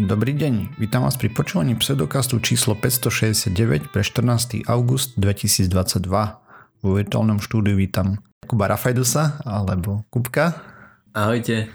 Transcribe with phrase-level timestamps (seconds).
[0.00, 4.64] Dobrý deň, vítam vás pri počúvaní pseudokastu číslo 569 pre 14.
[4.64, 6.08] august 2022.
[6.80, 8.16] Vo virtuálnom štúdiu vítam
[8.48, 10.56] Kuba Rafajdusa alebo Kubka.
[11.12, 11.68] Ahojte.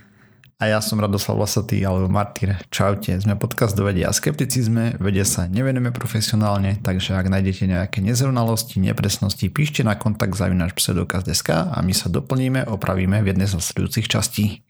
[0.57, 2.57] A ja som Radoslav Lasatý alebo Martyr.
[2.73, 8.01] Čaute, sme podcast do vedia a skepticizme, vede sa nevenujeme profesionálne, takže ak nájdete nejaké
[8.01, 13.61] nezrovnalosti, nepresnosti, píšte na kontakt zavinač pseudokaz.sk a my sa doplníme, opravíme v jednej z
[13.61, 14.65] nasledujúcich častí.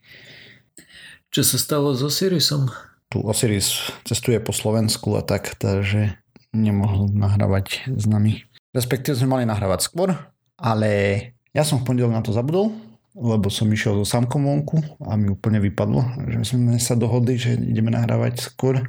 [1.32, 2.68] Čo sa stalo so Siriusom?
[3.10, 6.18] Tu Osiris cestuje po Slovensku a tak, takže
[6.50, 8.42] nemohol nahrávať s nami.
[8.74, 10.12] Respektíve sme mali nahrávať skôr,
[10.58, 10.90] ale
[11.56, 12.72] ja som v pondelok na to zabudol,
[13.16, 14.76] lebo som išiel so samkom vonku
[15.08, 18.84] a mi úplne vypadlo, že sme sa dohodli, že ideme nahrávať skôr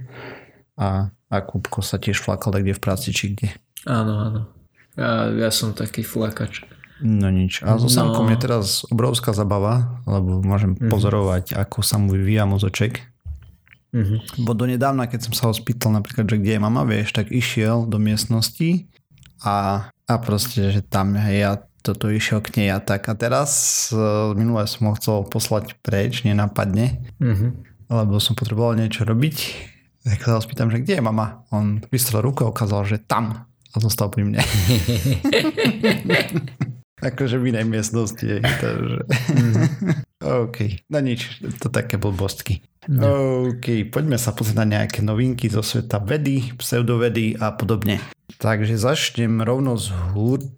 [0.75, 3.55] a, a Kúbko sa tiež flakal kde v práci či kde.
[3.87, 4.41] Áno, áno.
[4.99, 6.65] Ja, ja som taký flakač.
[6.97, 7.61] No nič.
[7.61, 7.93] A so no.
[7.93, 10.89] samkom je teraz obrovská zabava, lebo môžem mm-hmm.
[10.89, 13.05] pozorovať, ako sa mu vyvíja mozoček
[13.95, 14.43] Mm-hmm.
[14.43, 17.87] Bo donedávna, keď som sa ho spýtal napríklad, že kde je mama, vieš, tak išiel
[17.87, 18.85] do miestnosti
[19.41, 23.07] a, a proste, že tam hej, ja toto išiel k nej a tak.
[23.07, 23.51] A teraz
[23.95, 27.49] uh, minule som ho chcel poslať preč, nenápadne, mm-hmm.
[27.87, 29.35] lebo som potreboval niečo robiť.
[30.03, 31.47] Tak sa ho spýtam, že kde je mama?
[31.51, 33.47] On vystrel ruku a ukázal, že tam.
[33.71, 34.39] A zostal pri mne.
[37.01, 38.41] akože v inej miestnosti.
[38.41, 39.05] Takže...
[40.27, 42.61] OK, no nič, to také blbostky.
[42.87, 43.51] No.
[43.51, 47.99] OK, poďme sa pozrieť na nejaké novinky zo sveta vedy, pseudovedy a podobne.
[48.39, 49.91] Takže začnem rovno z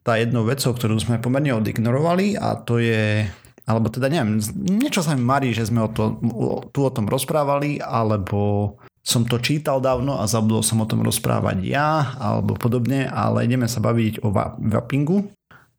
[0.06, 3.26] tá jednou vecou, ktorú sme pomerne odignorovali a to je
[3.70, 7.06] alebo teda neviem, niečo sa mi marí, že sme o to, o, tu o tom
[7.06, 8.74] rozprávali, alebo
[9.06, 13.70] som to čítal dávno a zabudol som o tom rozprávať ja, alebo podobne, ale ideme
[13.70, 15.30] sa baviť o vapingu,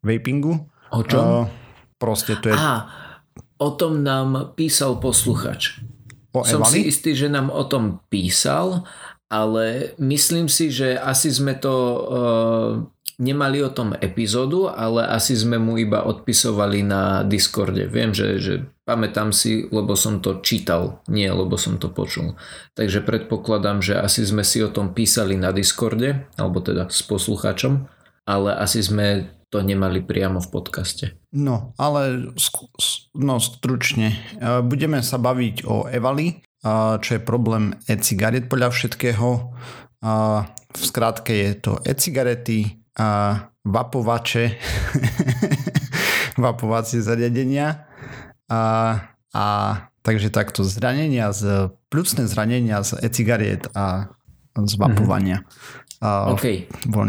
[0.07, 0.71] vapingu.
[0.95, 1.23] O čom?
[1.23, 1.45] Uh,
[1.99, 2.55] proste to je...
[2.55, 3.10] Aha,
[3.61, 5.85] o tom nám písal posluchač.
[6.33, 8.89] O Som si istý, že nám o tom písal,
[9.29, 12.71] ale myslím si, že asi sme to uh,
[13.21, 17.85] nemali o tom epizódu, ale asi sme mu iba odpisovali na Discorde.
[17.87, 18.55] Viem, že, že
[18.89, 22.41] pamätám si, lebo som to čítal, nie lebo som to počul.
[22.73, 27.91] Takže predpokladám, že asi sme si o tom písali na Discorde, alebo teda s poslucháčom,
[28.25, 31.19] ale asi sme to nemali priamo v podcaste.
[31.35, 32.31] No, ale
[33.19, 34.15] no, stručne.
[34.63, 36.39] Budeme sa baviť o Evali,
[37.03, 39.29] čo je problém e-cigaret podľa všetkého.
[40.71, 42.79] V skratke je to e-cigarety,
[43.67, 44.57] vapovače,
[46.47, 47.91] vapovacie zariadenia
[48.49, 48.63] a,
[49.35, 49.45] a
[50.01, 54.15] takže takto zranenia, z, pľucné zranenia z e-cigariet a
[54.57, 55.45] z vapovania.
[55.45, 56.01] Mm-hmm.
[56.01, 56.47] A, OK.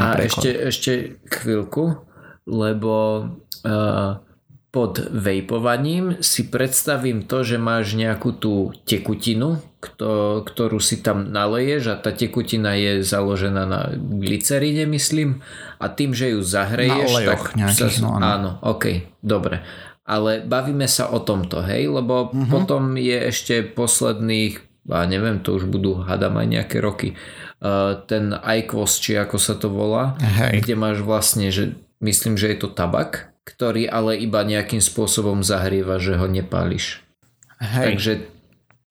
[0.03, 0.91] A ešte, ešte
[1.31, 2.10] chvíľku
[2.45, 3.27] lebo
[3.63, 4.19] uh,
[4.71, 11.91] pod vejpovaním si predstavím to, že máš nejakú tú tekutinu, kto, ktorú si tam naleješ
[11.91, 15.43] a tá tekutina je založená na glyceride, myslím,
[15.75, 18.23] a tým, že ju zahreješ, na tak nejakých, sa, no, áno.
[18.23, 19.59] áno, ok, dobre.
[20.07, 22.47] Ale bavíme sa o tomto, hej, lebo uh-huh.
[22.47, 27.19] potom je ešte posledných, a neviem, to už budú, hadam aj nejaké roky,
[27.59, 30.63] uh, ten IQOS, či ako sa to volá, hej.
[30.63, 36.01] kde máš vlastne, že Myslím, že je to tabak, ktorý ale iba nejakým spôsobom zahrieva,
[36.01, 37.05] že ho nepáliš.
[37.61, 37.85] Hej.
[37.85, 38.13] Takže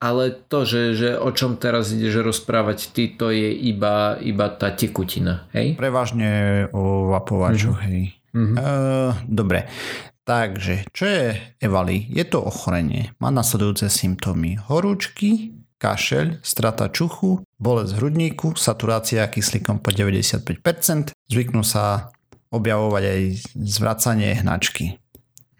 [0.00, 4.72] ale to, že, že o čom teraz ideš rozprávať ty, to je iba, iba tá
[4.72, 5.76] tekutina, hej?
[5.76, 7.92] Prevažne o vapovačoch, mm-hmm.
[7.92, 8.02] hej.
[8.32, 8.56] Mm-hmm.
[8.56, 9.68] Uh, dobre,
[10.24, 11.24] takže čo je
[11.60, 12.08] Evali?
[12.08, 13.12] Je to ochorenie.
[13.20, 14.56] Má nasledujúce symptómy.
[14.56, 22.08] Horúčky, kašeľ, strata čuchu, bolesť hrudníku, saturácia kyslíkom po 95%, zvyknú sa
[22.50, 23.20] objavovať aj
[23.54, 24.98] zvracanie hnačky.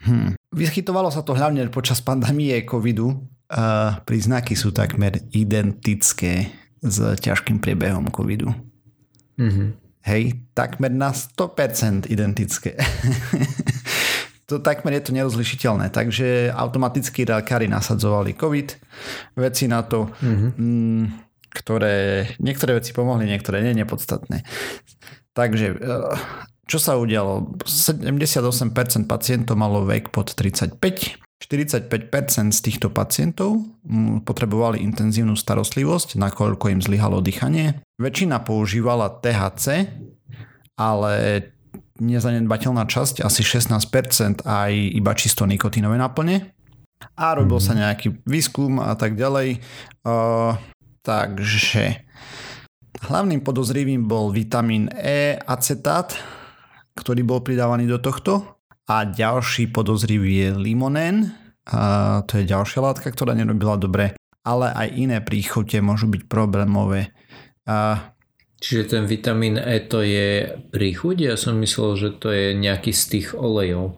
[0.06, 0.34] Hm.
[0.50, 3.22] Vyskytovalo sa to hlavne počas pandémie covidu.
[3.50, 8.54] Uh, príznaky sú takmer identické s ťažkým priebehom covidu.
[9.36, 9.68] Mm-hmm.
[10.06, 10.22] Hej,
[10.56, 12.78] takmer na 100% identické.
[14.48, 18.68] to takmer je to nerozlišiteľné, takže automaticky lekári nasadzovali COVID,
[19.36, 20.50] veci na to, mm-hmm.
[20.56, 21.04] m,
[21.52, 24.46] ktoré, niektoré veci pomohli, niektoré nie, nepodstatné.
[25.36, 26.16] Takže uh,
[26.70, 27.58] čo sa udialo?
[27.66, 30.78] 78% pacientov malo vek pod 35,
[31.42, 37.82] 45% z týchto pacientov mm, potrebovali intenzívnu starostlivosť, nakoľko im zlyhalo dýchanie.
[37.98, 39.90] Väčšina používala THC,
[40.78, 41.12] ale
[41.98, 46.54] nezanedbateľná časť, asi 16% aj iba čisto nikotínové náplne.
[47.18, 49.58] A robil sa nejaký výskum a tak ďalej.
[50.04, 50.54] Uh,
[51.02, 52.04] takže
[53.00, 56.12] hlavným podozrivým bol vitamín E acetát,
[56.96, 58.58] ktorý bol pridávaný do tohto.
[58.90, 61.30] A ďalší podozrivý je limonén,
[61.70, 64.18] a to je ďalšia látka, ktorá nerobila dobre.
[64.40, 67.12] ale aj iné príchute môžu byť problémové.
[67.68, 68.10] A
[68.60, 71.16] Čiže ten vitamín E to je príchuť?
[71.32, 73.96] Ja som myslel, že to je nejaký z tých olejov.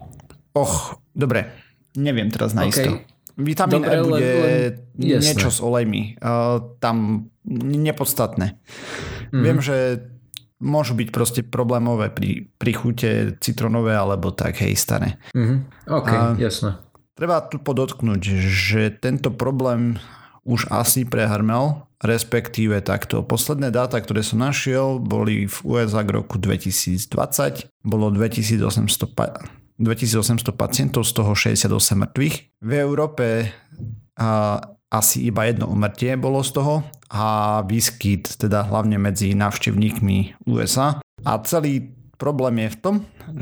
[0.55, 1.51] Och, dobre.
[1.99, 3.03] Neviem teraz na okay.
[3.35, 4.55] Vitamín dobre, E bude len,
[5.03, 6.15] len, niečo s olejmi.
[6.23, 8.55] Uh, tam nepodstatné.
[8.55, 9.43] Mm-hmm.
[9.43, 9.77] Viem, že
[10.63, 13.11] môžu byť proste problémové pri, pri chute
[13.43, 15.19] citronové alebo tak, hej, staré.
[15.35, 15.59] Mm-hmm.
[15.91, 16.79] OK, uh, jasné.
[17.19, 19.99] Treba tu podotknúť, že tento problém
[20.47, 23.23] už asi prehrmel respektíve takto.
[23.23, 27.71] Posledné dáta, ktoré som našiel, boli v USA k roku 2020.
[27.87, 29.07] Bolo 2800,
[29.79, 31.71] 2800 pacientov, z toho 68
[32.03, 32.37] mŕtvych.
[32.59, 33.55] V Európe
[34.19, 34.59] a,
[34.93, 36.75] asi iba jedno umrtie bolo z toho
[37.09, 41.01] a výskyt teda hlavne medzi návštevníkmi USA.
[41.25, 42.97] A celý problém je v tom,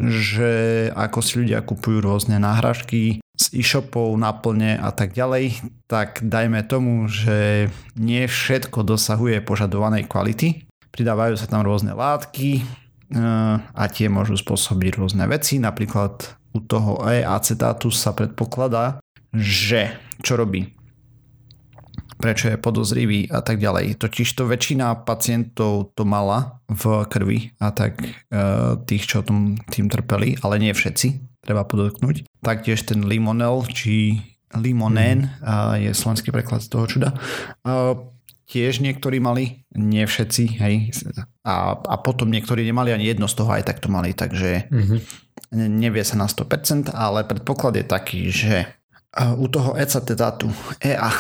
[0.06, 0.50] že
[0.94, 7.08] ako si ľudia kupujú rôzne náhražky, z e-shopov, naplne a tak ďalej, tak dajme tomu,
[7.08, 10.68] že nie všetko dosahuje požadovanej kvality.
[10.92, 15.56] Pridávajú sa tam rôzne látky eh, a tie môžu spôsobiť rôzne veci.
[15.56, 19.00] Napríklad u toho E-acetátu sa predpokladá,
[19.32, 20.79] že čo robí?
[22.20, 23.96] Prečo je podozrivý a tak ďalej.
[23.96, 29.88] Totiž to väčšina pacientov to mala v krvi a tak eh, tých, čo tom tým
[29.88, 32.28] trpeli, ale nie všetci treba podotknúť.
[32.44, 34.20] Taktiež ten limonel, či
[34.54, 35.88] limonén, mm.
[35.88, 37.10] je slovenský preklad z toho čuda.
[38.50, 40.90] Tiež niektorí mali, nie všetci, hej.
[41.46, 44.98] A, a potom niektorí nemali ani jedno z toho, aj tak to mali, takže mm-hmm.
[45.54, 48.66] nevie sa na 100%, ale predpoklad je taký, že
[49.38, 50.50] u toho ecetátu,
[50.82, 51.14] EA,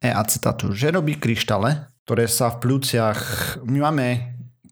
[0.00, 3.20] E-acetátu, že robí kryštale, ktoré sa v plúciach,
[3.68, 4.06] my máme,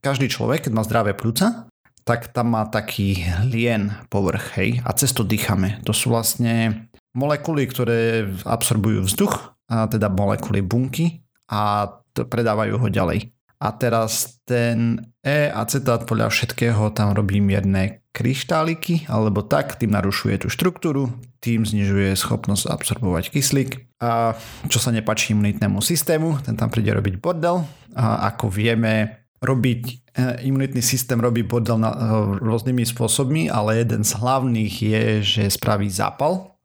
[0.00, 1.68] každý človek, keď má zdravé plúca,
[2.08, 5.84] tak tam má taký lien povrch, hej, a cez to dýchame.
[5.84, 11.20] To sú vlastne molekuly, ktoré absorbujú vzduch, a teda molekuly bunky
[11.52, 13.28] a predávajú ho ďalej.
[13.60, 20.48] A teraz ten E-acetát podľa všetkého tam robí mierne kryštáliky, alebo tak, tým narušuje tú
[20.50, 23.86] štruktúru, tým znižuje schopnosť absorbovať kyslík.
[24.02, 24.34] A
[24.66, 27.62] čo sa nepačí imunitnému systému, ten tam príde robiť bordel.
[27.94, 29.82] A ako vieme, robiť,
[30.18, 31.98] e, imunitný systém robí bordel na, e,
[32.42, 36.58] rôznymi spôsobmi, ale jeden z hlavných je, že spraví zápal.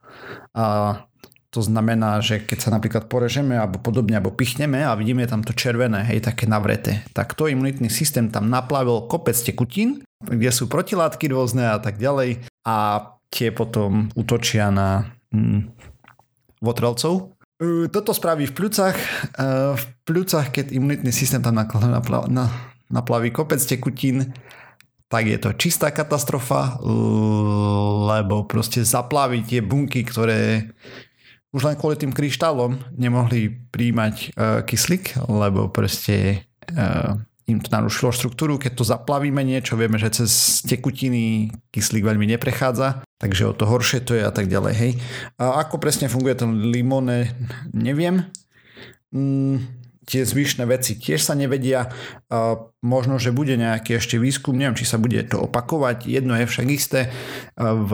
[0.57, 0.97] A
[1.53, 5.53] to znamená, že keď sa napríklad porežeme alebo podobne, alebo pichneme a vidíme tam to
[5.53, 11.29] červené, hej, také navreté, tak to imunitný systém tam naplavil kopec tekutín, kde sú protilátky
[11.29, 15.69] rôzne a tak ďalej a tie potom útočia na hm,
[16.57, 17.38] votrelcov.
[17.94, 18.97] Toto spraví v pľúcach.
[18.97, 19.05] E,
[19.77, 21.53] v pľúcach, keď imunitný systém tam
[22.89, 24.33] naplaví kopec tekutín,
[25.05, 26.81] tak je to čistá katastrofa,
[28.09, 30.73] lebo proste zaplaví tie bunky, ktoré
[31.53, 37.13] už len kvôli tým kryštálom nemohli príjmať uh, kyslík, lebo proste uh,
[37.45, 38.57] im to narušilo štruktúru.
[38.57, 44.01] Keď to zaplavíme niečo, vieme, že cez tekutiny kyslík veľmi neprechádza, takže o to horšie
[44.01, 44.73] to je a tak ďalej.
[44.73, 44.91] Hej.
[45.38, 47.35] A ako presne funguje ten limone,
[47.75, 48.25] neviem.
[49.13, 51.91] Mm, tie zvyšné veci tiež sa nevedia.
[52.83, 56.07] Možno, že bude nejaký ešte výskum, neviem, či sa bude to opakovať.
[56.07, 57.07] Jedno je však isté,
[57.59, 57.91] v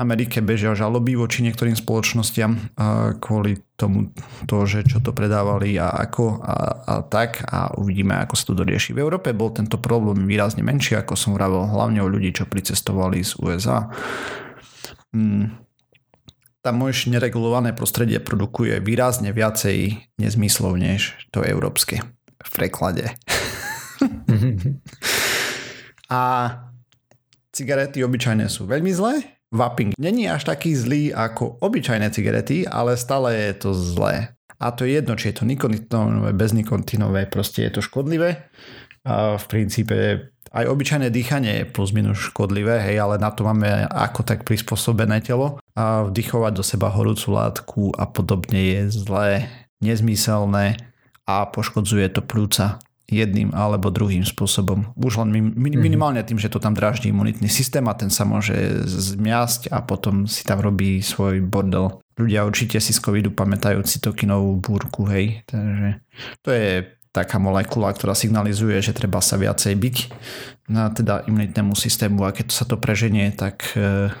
[0.00, 2.72] Amerike bežia žaloby voči niektorým spoločnostiam
[3.20, 4.08] kvôli tomu,
[4.48, 8.54] to, že čo to predávali a ako a, a tak a uvidíme, ako sa to
[8.56, 8.96] dorieši.
[8.96, 13.20] V Európe bol tento problém výrazne menší, ako som vravel, hlavne o ľudí, čo pricestovali
[13.20, 13.92] z USA.
[15.12, 15.65] Hmm
[16.66, 22.02] tam môj neregulované prostredie produkuje výrazne viacej nezmyslov než to európske
[22.42, 23.14] v preklade.
[26.10, 26.22] a
[27.54, 29.38] cigarety obyčajné sú veľmi zlé.
[29.54, 34.34] Vaping není až taký zlý ako obyčajné cigarety, ale stále je to zlé.
[34.58, 38.50] A to je jedno, či je to nikotinové, beznikotinové, proste je to škodlivé.
[39.06, 39.96] A v princípe
[40.56, 45.20] aj obyčajné dýchanie je plus minus škodlivé, hej, ale na to máme ako tak prispôsobené
[45.20, 49.52] telo a vdychovať do seba horúcu látku a podobne je zlé,
[49.84, 50.80] nezmyselné
[51.28, 54.90] a poškodzuje to plúca jedným alebo druhým spôsobom.
[54.98, 55.78] Už len mhm.
[55.78, 60.26] minimálne tým, že to tam dráždi imunitný systém a ten sa môže zmiasť a potom
[60.26, 62.02] si tam robí svoj bordel.
[62.16, 65.44] Ľudia určite si z covidu pamätajú cytokinovú búrku, hej.
[65.44, 66.00] Takže
[66.40, 69.96] to je taká molekula, ktorá signalizuje, že treba sa viacej byť
[70.68, 74.12] na teda imunitnému systému a keď sa to preženie, tak e,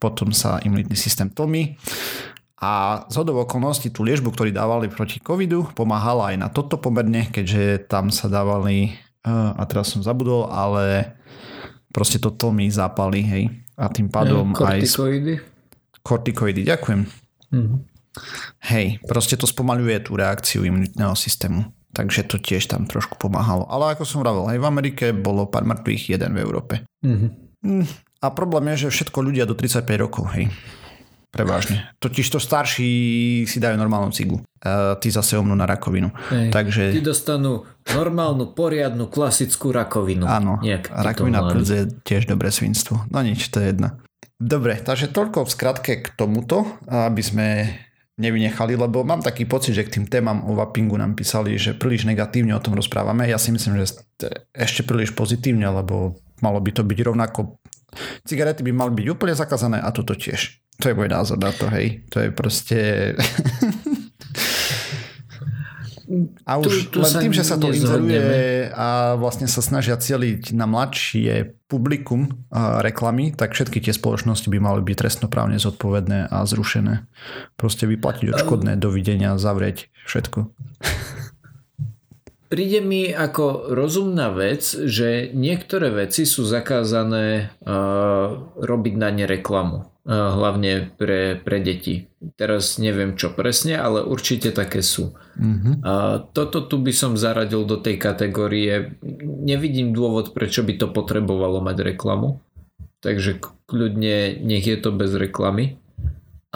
[0.00, 1.76] potom sa imunitný systém tlmi.
[2.58, 7.28] A z hodov okolností tú liežbu, ktorý dávali proti covidu, pomáhala aj na toto pomerne,
[7.30, 11.12] keďže tam sa dávali, e, a teraz som zabudol, ale
[11.92, 13.44] proste to tlmi zápaly, hej.
[13.78, 15.38] A tým pádom kortikoidy.
[15.38, 16.02] aj...
[16.02, 16.62] Kortikoidy.
[16.64, 17.00] ďakujem.
[17.52, 17.98] Mm-hmm
[18.66, 21.70] Hej, proste to spomaľuje tú reakciu imunitného systému.
[21.92, 23.64] Takže to tiež tam trošku pomáhalo.
[23.68, 26.74] Ale ako som vravel, aj v Amerike bolo pár mŕtvych, jeden v Európe.
[27.00, 27.82] Mm-hmm.
[28.20, 30.52] A problém je, že všetko ľudia do 35 rokov, hej.
[31.28, 31.92] Prevážne.
[32.00, 32.88] Totiž to starší
[33.44, 34.40] si dajú normálnu cigu.
[34.64, 36.08] A tí zase omnú na rakovinu.
[36.32, 36.82] Hej, Takže...
[36.96, 40.24] Tí dostanú normálnu, poriadnu, klasickú rakovinu.
[40.24, 43.04] Áno, Nejak rakovina plus je tiež dobré svinstvo.
[43.12, 44.00] No nič, to je jedna.
[44.40, 47.46] Dobre, takže toľko v skratke k tomuto, aby sme
[48.18, 52.04] nevynechali, lebo mám taký pocit, že k tým témam o vapingu nám písali, že príliš
[52.04, 53.30] negatívne o tom rozprávame.
[53.30, 54.02] Ja si myslím, že
[54.52, 57.58] ešte príliš pozitívne, lebo malo by to byť rovnako
[58.24, 60.60] Cigarety by mali byť úplne zakázané a toto tiež.
[60.78, 62.04] To je môj názor na to, hej.
[62.12, 62.78] To je proste...
[66.48, 70.56] A už tu, tu len tým, že sa to inzeruje a vlastne sa snažia cieliť
[70.56, 72.48] na mladšie publikum
[72.80, 77.04] reklamy, tak všetky tie spoločnosti by mali byť trestnoprávne zodpovedné a zrušené.
[77.60, 80.48] Proste vyplatiť odškodné, dovidenia, zavrieť všetko.
[82.48, 89.84] Príde mi ako rozumná vec, že niektoré veci sú zakázané uh, robiť na ne reklamu.
[90.08, 92.08] Hlavne pre, pre deti.
[92.40, 95.12] Teraz neviem čo presne, ale určite také sú.
[95.36, 95.84] Mm-hmm.
[95.84, 98.96] Uh, toto tu by som zaradil do tej kategórie.
[99.22, 102.40] Nevidím dôvod, prečo by to potrebovalo mať reklamu.
[103.04, 103.36] Takže
[103.68, 105.76] kľudne nech je to bez reklamy.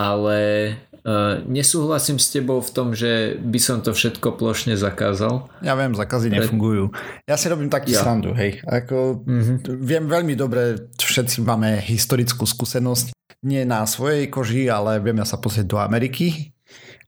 [0.01, 5.51] Ale Uh, nesúhlasím s tebou v tom, že by som to všetko plošne zakázal.
[5.59, 6.39] Ja viem, zakazy Pre...
[6.39, 6.95] nefungujú.
[7.27, 8.07] Ja si robím taký ja.
[8.07, 8.63] srandu, hej.
[8.63, 9.83] Ako, mm-hmm.
[9.83, 13.11] Viem veľmi dobre, všetci máme historickú skúsenosť.
[13.43, 16.55] Nie na svojej koži, ale viem ja sa pozrieť do Ameriky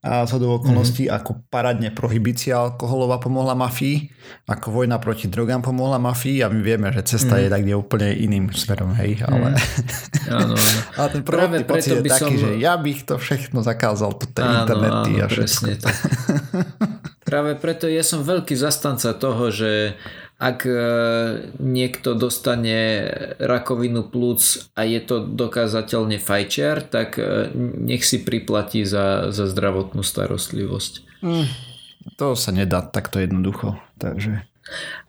[0.04, 1.16] a z do okolností, mm-hmm.
[1.16, 4.12] ako paradne prohibícia alkoholová pomohla mafii,
[4.44, 7.44] ako vojna proti drogám pomohla mafii a my vieme, že cesta mm-hmm.
[7.48, 9.56] je tak úplne iným smerom, hej, ale...
[9.56, 10.28] Mm-hmm.
[10.28, 10.80] áno, áno.
[11.00, 12.42] ale ten prvotný pocit je taký, som...
[12.44, 15.64] že ja bych to všechno zakázal, tu internety áno, a všetko.
[15.80, 15.96] tak.
[17.28, 19.96] Práve preto ja som veľký zastanca toho, že
[20.44, 20.76] ak e,
[21.56, 23.08] niekto dostane
[23.40, 30.04] rakovinu plúc a je to dokázateľne fajčiar, tak e, nech si priplatí za, za zdravotnú
[30.04, 31.24] starostlivosť.
[31.24, 31.48] Mm,
[32.20, 34.44] to sa nedá takto jednoducho, takže...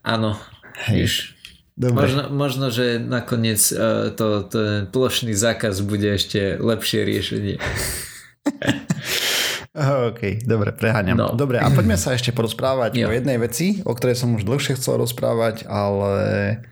[0.07, 0.39] Áno,
[0.87, 1.35] Hej.
[1.75, 2.07] Dobre.
[2.07, 7.55] Možno, možno, že nakoniec uh, to, to plošný zákaz bude ešte lepšie riešenie.
[9.75, 11.19] OK, dobre, preháňam.
[11.19, 11.27] No.
[11.35, 13.07] Dobre, a poďme sa ešte porozprávať jo.
[13.07, 16.63] o jednej veci, o ktorej som už dlhšie chcel rozprávať, ale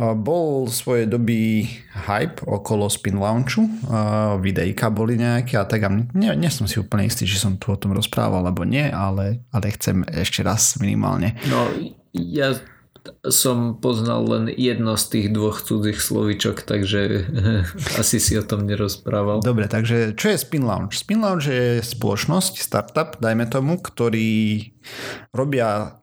[0.00, 3.68] bol svojej doby hype okolo Spin Launchu,
[4.40, 7.68] videjka boli nejaké a tak a nie, nie som si úplne istý, či som tu
[7.68, 11.36] o tom rozprával, alebo nie, ale, ale chcem ešte raz minimálne.
[11.52, 11.68] No,
[12.16, 12.56] ja
[13.28, 17.30] som poznal len jedno z tých dvoch cudzích slovičok, takže
[18.00, 19.44] asi si o tom nerozprával.
[19.44, 20.96] Dobre, takže čo je Spin Lounge?
[20.96, 24.70] Spin Lounge je spoločnosť, startup, dajme tomu, ktorý
[25.32, 26.00] robia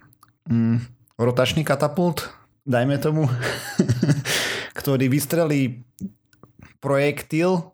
[0.50, 0.78] mm,
[1.18, 2.30] rotačný katapult,
[2.66, 3.26] dajme tomu,
[4.80, 5.88] ktorý vystrelí
[6.78, 7.74] projektil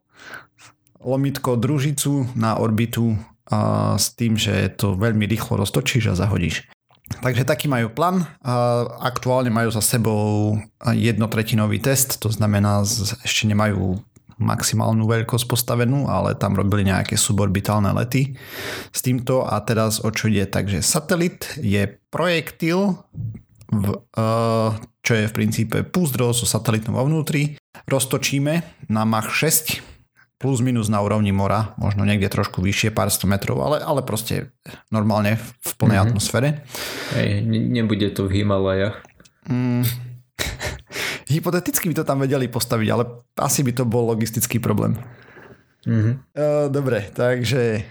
[1.04, 3.20] lomitko družicu na orbitu
[3.52, 6.64] a s tým, že to veľmi rýchlo roztočíš a zahodíš.
[7.04, 8.24] Takže taký majú plán.
[9.04, 12.82] Aktuálne majú za sebou jednotretinový test, to znamená,
[13.24, 14.00] ešte nemajú
[14.42, 18.34] maximálnu veľkosť postavenú, ale tam robili nejaké suborbitálne lety
[18.90, 20.50] s týmto a teraz o čo ide.
[20.50, 22.98] Takže satelit je projektil,
[23.70, 23.88] v,
[25.02, 27.58] čo je v princípe púzdro so satelitom vo vnútri.
[27.90, 29.93] Roztočíme na Mach 6
[30.44, 34.52] plus minus na úrovni mora, možno niekde trošku vyššie, pár sto metrov, ale, ale proste
[34.92, 36.12] normálne v plnej mm-hmm.
[36.12, 36.68] atmosfére.
[37.16, 39.00] Hej, ne, nebude to v Himalajach.
[39.48, 39.88] Mm,
[41.32, 45.00] hypoteticky by to tam vedeli postaviť, ale asi by to bol logistický problém.
[45.88, 46.14] Mm-hmm.
[46.36, 47.88] Uh, dobre, takže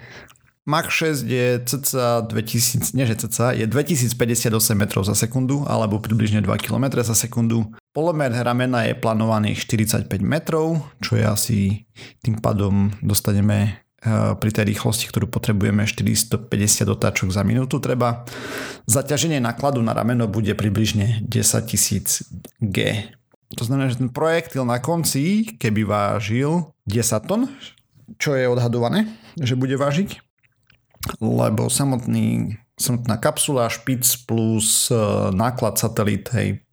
[0.62, 6.38] Mach 6 je cca 2000, nie že cca, je 2058 metrov za sekundu, alebo približne
[6.38, 7.66] 2 km za sekundu.
[7.92, 11.58] Polomer ramena je plánovaný 45 metrov, čo je asi
[12.24, 16.48] tým pádom dostaneme eh, pri tej rýchlosti, ktorú potrebujeme 450
[16.88, 18.24] otáčok za minútu treba.
[18.88, 21.28] Zaťaženie nákladu na rameno bude približne 10
[22.64, 22.76] 000 G.
[23.60, 27.52] To znamená, že ten projektil na konci, keby vážil 10 tón,
[28.16, 29.04] čo je odhadované,
[29.36, 30.16] že bude vážiť,
[31.20, 36.64] lebo samotný, samotná kapsula, špic plus uh, náklad satelit, hej,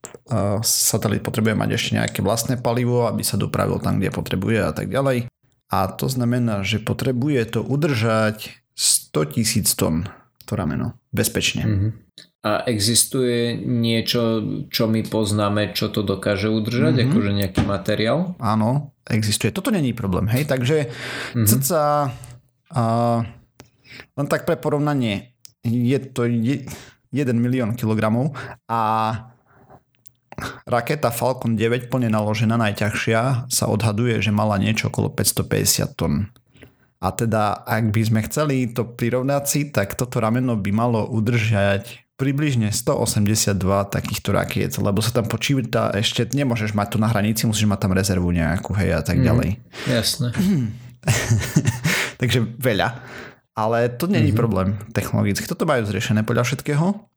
[0.62, 4.94] satelit potrebuje mať ešte nejaké vlastné palivo, aby sa dopravil tam, kde potrebuje a tak
[4.94, 5.26] ďalej.
[5.70, 10.10] A to znamená, že potrebuje to udržať 100 tisíc tón
[10.50, 11.62] to rameno bezpečne.
[11.62, 11.92] Mm-hmm.
[12.40, 17.10] A existuje niečo, čo my poznáme, čo to dokáže udržať, mm-hmm.
[17.12, 18.34] akože nejaký materiál?
[18.42, 19.54] Áno, existuje.
[19.54, 21.46] Toto není problém, hej, takže mm-hmm.
[21.46, 22.16] cca
[22.70, 22.84] A
[24.14, 25.34] len tak pre porovnanie,
[25.66, 26.70] je to 1
[27.34, 28.38] milión kilogramov
[28.70, 28.82] a
[30.70, 36.30] raketa Falcon 9 plne naložená najťažšia sa odhaduje, že mala niečo okolo 550 tón.
[37.00, 42.06] A teda, ak by sme chceli to prirovnať si, tak toto rameno by malo udržať
[42.20, 43.56] približne 182
[43.88, 47.96] takýchto rakiet, lebo sa tam počíta ešte, nemôžeš mať to na hranici, musíš mať tam
[47.96, 49.50] rezervu nejakú, hej, a tak mm, ďalej.
[49.88, 50.28] Jasné.
[52.20, 53.00] Takže veľa.
[53.56, 54.40] Ale to není mm-hmm.
[54.40, 55.48] problém technologicky.
[55.48, 57.08] Toto majú zriešené podľa všetkého.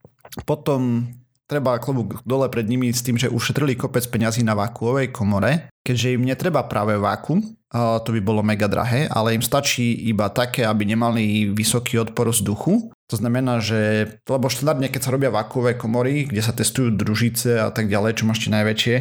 [0.46, 1.10] Potom
[1.52, 6.16] treba klobúk dole pred nimi s tým, že ušetrili kopec peňazí na vákuovej komore, keďže
[6.16, 10.84] im netreba práve vákum, to by bolo mega drahé, ale im stačí iba také, aby
[10.84, 12.92] nemali vysoký odpor vzduchu.
[13.08, 17.72] To znamená, že, lebo štandardne, keď sa robia vákuové komory, kde sa testujú družice a
[17.72, 18.96] tak ďalej, čo máš tie najväčšie,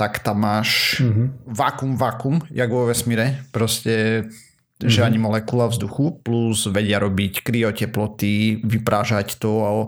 [0.00, 1.26] tak tam máš mm-hmm.
[1.52, 3.44] vákum, vákum, jak vo vesmíre.
[3.52, 4.88] Proste mm-hmm.
[4.88, 9.84] že ani molekula vzduchu, plus vedia robiť kryoteploty, vyprážať to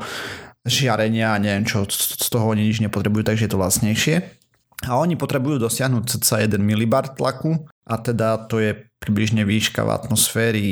[0.66, 4.16] žiarenia a neviem čo, z toho oni nič nepotrebujú, takže je to vlastnejšie.
[4.83, 9.95] A oni potrebujú dosiahnuť cca 1 mbar tlaku a teda to je približne výška v
[9.95, 10.66] atmosféry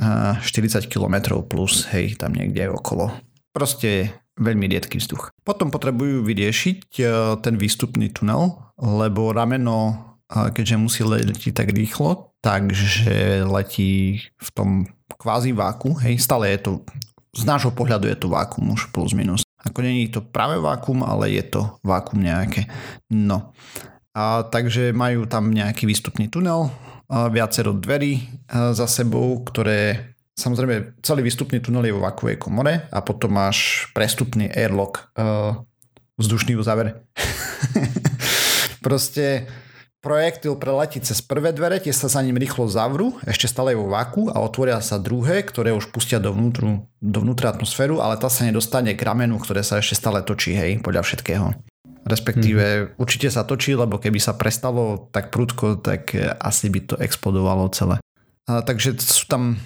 [0.00, 3.12] 40 km plus, hej, tam niekde okolo.
[3.52, 5.28] Proste veľmi riedky vzduch.
[5.44, 7.04] Potom potrebujú vyriešiť e,
[7.44, 14.88] ten výstupný tunel, lebo rameno, keďže musí letieť tak rýchlo, takže letí v tom
[15.20, 16.72] kvázi váku, hej, stále je to
[17.30, 19.46] z nášho pohľadu je to vákum už plus minus.
[19.60, 22.66] Ako není to práve vákum, ale je to vákum nejaké.
[23.12, 23.52] No.
[24.16, 26.72] A takže majú tam nejaký výstupný tunel,
[27.10, 33.34] viacero dverí za sebou, ktoré samozrejme celý výstupný tunel je vo vakuovej komore a potom
[33.34, 35.10] máš prestupný airlock,
[36.18, 37.06] vzdušný uzáver.
[38.86, 39.46] Proste
[40.00, 44.32] Projektil preletí cez prvé dvere, tie sa za ním rýchlo zavrú, ešte stále vo váku
[44.32, 49.04] a otvoria sa druhé, ktoré už pustia dovnútru, dovnútra atmosféru, ale tá sa nedostane k
[49.04, 51.52] ramenu, ktoré sa ešte stále točí, hej, podľa všetkého.
[52.08, 52.86] Respektíve hmm.
[52.96, 58.00] určite sa točí, lebo keby sa prestalo tak prudko, tak asi by to explodovalo celé.
[58.48, 59.60] A, takže sú tam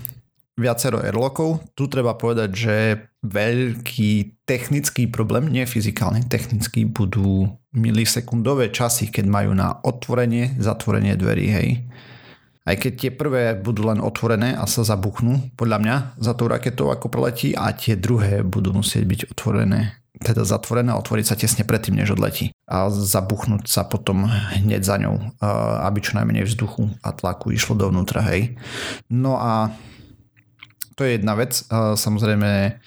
[0.58, 1.62] viacero airlockov.
[1.78, 2.76] Tu treba povedať, že
[3.22, 11.46] veľký technický problém, nie fyzikálny, technický budú milisekundové časy, keď majú na otvorenie, zatvorenie dverí,
[11.50, 11.68] hej.
[12.64, 16.88] Aj keď tie prvé budú len otvorené a sa zabuchnú, podľa mňa, za tou raketou
[16.88, 21.66] ako preletí a tie druhé budú musieť byť otvorené teda zatvorené a otvoriť sa tesne
[21.66, 22.54] predtým, než odletí.
[22.70, 25.20] A zabuchnúť sa potom hneď za ňou,
[25.84, 28.54] aby čo najmenej vzduchu a tlaku išlo dovnútra, hej.
[29.10, 29.74] No a
[30.94, 31.66] to je jedna vec.
[31.98, 32.78] Samozrejme,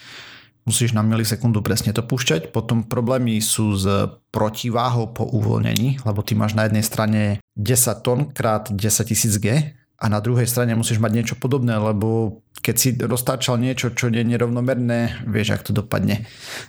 [0.68, 2.52] musíš na milisekundu presne to púšťať.
[2.52, 3.88] Potom problémy sú s
[4.36, 7.22] protiváhou po uvoľnení, lebo ty máš na jednej strane
[7.56, 8.78] 10 tón krát 10
[9.08, 13.96] tisíc G a na druhej strane musíš mať niečo podobné, lebo keď si roztáčal niečo,
[13.96, 16.28] čo je nerovnomerné, vieš, ak to dopadne.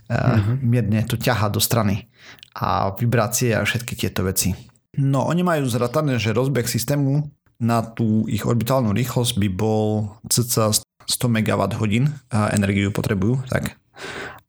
[0.08, 0.56] Mm-hmm.
[0.64, 2.08] Mierne to ťaha do strany
[2.56, 4.54] a vibrácie a všetky tieto veci.
[4.96, 10.72] No, oni majú zratané, že rozbeh systému na tú ich orbitálnu rýchlosť by bol cca
[11.08, 12.08] 100 MWh
[12.54, 13.76] energiu potrebujú, tak.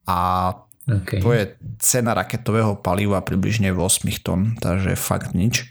[0.06, 0.50] A
[0.86, 1.20] okay.
[1.22, 1.44] to je
[1.78, 3.80] cena raketového paliva približne 8
[4.24, 5.70] tón, takže fakt nič.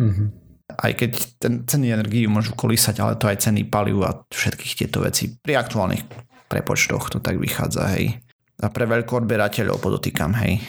[0.00, 0.28] Mm-hmm.
[0.70, 1.10] Aj keď
[1.42, 5.34] ten ceny energii môžu kolísať, ale to aj ceny palivu a všetkých tieto veci.
[5.34, 6.06] Pri aktuálnych
[6.46, 8.22] prepočtoch to tak vychádza, hej.
[8.60, 10.62] A pre veľkoodberateľov podotýkam, hej.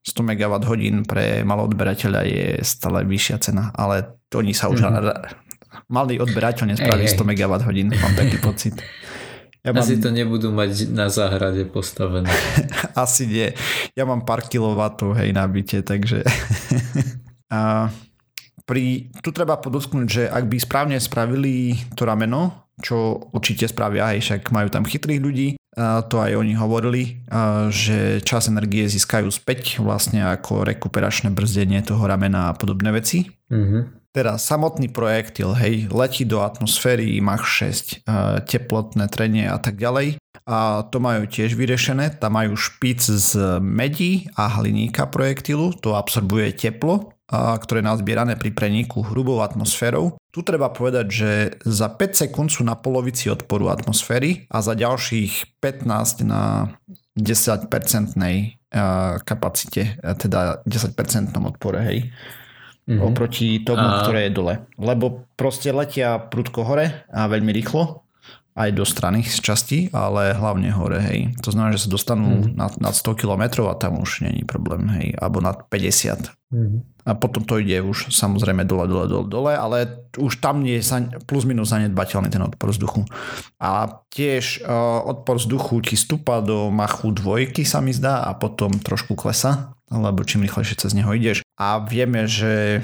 [0.00, 5.50] 100 MWh pre maloodberateľa je stále vyššia cena, ale oni sa už mm-hmm
[5.90, 8.74] malý odberateľ nespraví 100 MWh, mám taký pocit.
[9.60, 9.84] Ja mám...
[9.84, 12.32] Asi to nebudú mať na záhrade postavené.
[12.96, 13.52] Asi nie.
[13.92, 16.24] Ja mám pár kilovatov hej na byte, takže...
[17.50, 17.90] A
[18.62, 24.18] pri, tu treba podotknúť, že ak by správne spravili to rameno, čo určite spravia, aj
[24.22, 27.26] však majú tam chytrých ľudí, a to aj oni hovorili,
[27.70, 33.26] že čas energie získajú späť vlastne ako rekuperačné brzdenie toho ramena a podobné veci.
[33.50, 33.99] Mm-hmm.
[34.10, 40.18] Teda samotný projektil, hej, letí do atmosféry Mach 6, e, teplotné trenie a tak ďalej.
[40.50, 46.50] A to majú tiež vyriešené, tam majú špic z medí a hliníka projektilu, to absorbuje
[46.58, 50.18] teplo, ktoré je nazbierané pri preniku hrubou atmosférou.
[50.34, 51.30] Tu treba povedať, že
[51.62, 56.74] za 5 sekúnd sú na polovici odporu atmosféry a za ďalších 15 na
[57.14, 58.46] 10-percentnej e,
[59.22, 62.10] kapacite, e, teda 10-percentnom odpore, hej
[62.90, 63.06] mm-hmm.
[63.06, 64.02] oproti tomu, a...
[64.02, 64.54] ktoré je dole.
[64.74, 68.02] Lebo proste letia prudko hore a veľmi rýchlo
[68.58, 71.32] aj do strany z časti, ale hlavne hore, hej.
[71.46, 72.58] To znamená, že sa dostanú mm.
[72.58, 76.34] nad, nad 100 km a tam už není problém, hej, alebo nad 50.
[76.50, 76.82] Mm.
[77.06, 80.82] A potom to ide už samozrejme dole, dole, dole, dole, ale už tam je
[81.24, 83.08] plus minus zanedbateľný ten odpor vzduchu.
[83.56, 88.76] A tiež uh, odpor vzduchu ti stúpa do machu dvojky sa mi zdá a potom
[88.76, 91.42] trošku klesa, lebo čím rýchlejšie cez neho ideš.
[91.58, 92.80] A vieme, že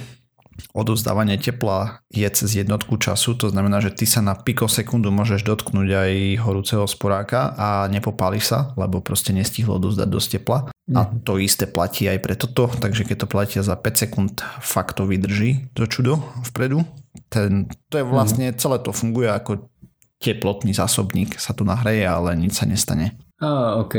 [0.72, 5.88] odovzdávanie tepla je cez jednotku času, to znamená, že ty sa na pikosekundu môžeš dotknúť
[5.92, 10.58] aj horúceho sporáka a nepopáliš sa, lebo proste nestihlo odovzdať dosť tepla.
[10.94, 11.26] A mhm.
[11.26, 15.04] to isté platí aj pre toto, takže keď to platia za 5 sekúnd, fakt to
[15.04, 16.86] vydrží to čudo vpredu.
[17.32, 18.60] Ten, to je vlastne, mm.
[18.60, 19.72] celé to funguje ako
[20.20, 23.16] teplotný zásobník, sa tu nahreje, ale nič sa nestane.
[23.40, 23.94] Á, ok.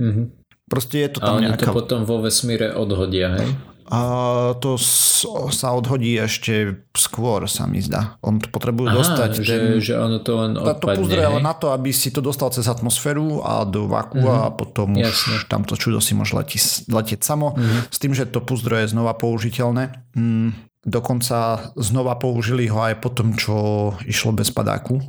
[0.00, 0.43] Mhm.
[0.64, 1.68] Proste je to tam a oni nejaká...
[1.68, 3.48] to potom vo vesmíre odhodia, hej?
[3.84, 4.00] A
[4.64, 4.80] to
[5.52, 8.16] sa odhodí ešte skôr, sa mi zdá.
[8.24, 9.30] On to potrebuje Aha, dostať.
[9.44, 10.80] Že, ten, že ono to len odpadne.
[10.80, 14.40] To púzdre ale na to, aby si to dostal cez atmosféru a do vaku uh-huh.
[14.40, 14.56] a mhm.
[14.56, 15.36] potom Jasne.
[15.36, 17.52] už tamto čudo si môže letieť, letieť samo.
[17.52, 17.84] Uh-huh.
[17.92, 19.92] S tým, že to púzdro je znova použiteľné.
[20.16, 20.56] Mm,
[20.88, 24.96] dokonca znova použili ho aj po tom, čo išlo bez padáku.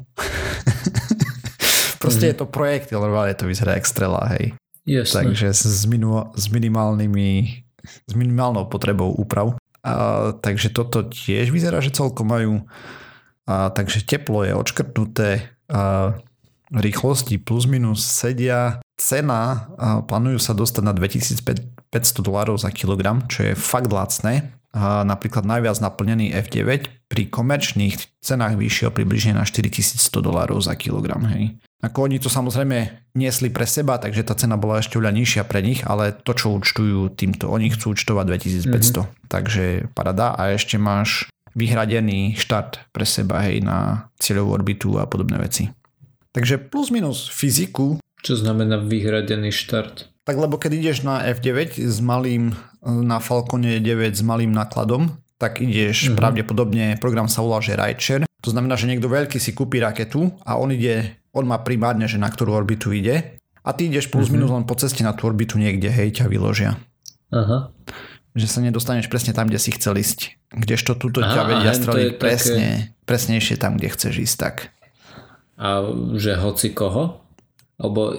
[2.04, 2.36] Proste uh-huh.
[2.36, 4.52] je to projekt, ale to vyzerá jak strela, hej.
[4.86, 5.34] Jasne.
[5.34, 9.56] Takže s, minu, s minimálnymi s minimálnou potrebou úprav.
[9.86, 12.54] A, takže toto tiež vyzerá, že celkom majú.
[13.46, 16.18] A, takže teplo je odškrtnuté, a,
[16.74, 23.46] rýchlosti plus minus sedia, cena a, plánujú sa dostať na 2500 dolárov za kilogram, čo
[23.46, 24.58] je fakt lacné.
[24.74, 31.22] A, napríklad najviac naplnený F9 pri komerčných cenách vyšiel približne na 4100 dolárov za kilogram.
[31.30, 31.62] Hej.
[31.86, 35.62] Ako oni to samozrejme niesli pre seba, takže tá cena bola ešte oveľa nižšia pre
[35.62, 38.26] nich, ale to, čo účtujú týmto, oni chcú účtovať
[38.66, 38.66] 2500.
[38.66, 39.30] Mm-hmm.
[39.30, 45.38] Takže parada a ešte máš vyhradený štart pre seba hej, na cieľovú orbitu a podobné
[45.38, 45.70] veci.
[46.34, 48.02] Takže plus minus fyziku.
[48.20, 50.12] Čo znamená vyhradený štart?
[50.26, 55.62] Tak lebo keď ideš na F9 s malým, na Falcone 9 s malým nákladom, tak
[55.62, 56.18] ideš mm-hmm.
[56.18, 58.26] pravdepodobne, program sa volá, že Rideshare.
[58.46, 62.16] To znamená, že niekto veľký si kúpi raketu a on ide on má primárne, že
[62.16, 64.40] na ktorú orbitu ide a ty ideš plus mm-hmm.
[64.40, 66.80] minus len po ceste na tú orbitu niekde, hej, ťa vyložia.
[67.36, 67.76] Aha.
[68.38, 70.40] Že sa nedostaneš presne tam, kde si chcel ísť.
[70.54, 73.04] Kdežto túto Aha, ťa vedia streliť presne, také...
[73.04, 74.56] presnejšie tam, kde chceš ísť tak.
[75.60, 75.84] A
[76.16, 77.20] že hoci koho?
[77.76, 78.16] Alebo...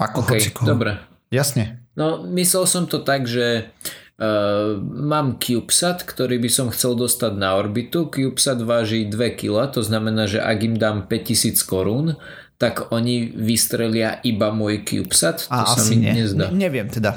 [0.00, 0.66] Ako okay, hoci koho.
[0.66, 0.98] Dobre.
[1.30, 1.85] Jasne.
[1.96, 3.72] No, myslel som to tak, že
[4.16, 8.08] Uh, mám CubeSat, ktorý by som chcel dostať na orbitu.
[8.08, 12.16] CubeSat váži 2 kg, to znamená, že ak im dám 5000 korún,
[12.56, 15.52] tak oni vystrelia iba môj CubeSat?
[15.52, 16.12] A to asi sa mi nie.
[16.16, 16.48] nezdá.
[16.48, 17.12] Ne, neviem teda.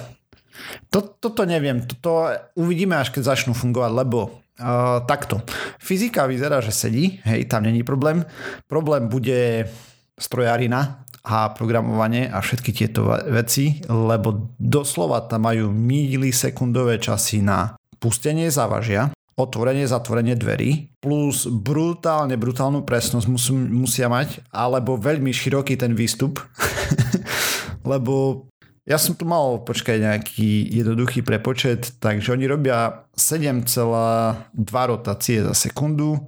[0.92, 1.88] To, toto neviem.
[1.88, 5.40] Toto uvidíme, až keď začnú fungovať, lebo uh, takto.
[5.80, 8.28] Fyzika vyzerá, že sedí, hej, tam není problém.
[8.68, 9.72] Problém bude
[10.20, 18.50] strojarina a programovanie a všetky tieto veci, lebo doslova tam majú milisekundové časy na pustenie
[18.50, 25.94] závažia, otvorenie, zatvorenie dverí, plus brutálne, brutálnu presnosť musí, musia mať, alebo veľmi široký ten
[25.94, 26.42] výstup,
[27.92, 28.46] lebo
[28.90, 33.70] ja som tu mal, počkaj, nejaký jednoduchý prepočet, takže oni robia 7,2
[34.66, 36.26] rotácie za sekundu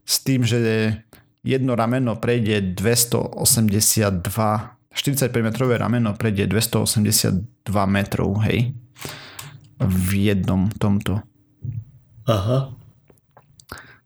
[0.00, 1.04] s tým, že
[1.42, 7.48] jedno rameno prejde 282 45 metrové rameno prejde 282
[7.88, 8.76] metrov, hej.
[9.80, 11.24] V jednom tomto.
[12.28, 12.76] Aha.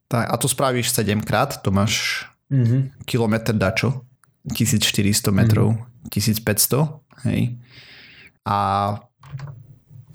[0.07, 3.03] Tak, a to spravíš 7 krát, to máš mm-hmm.
[3.03, 4.07] kilometr dačo,
[4.47, 6.15] 1400 metrov, mm-hmm.
[6.15, 7.59] 1500, hej.
[8.47, 8.59] A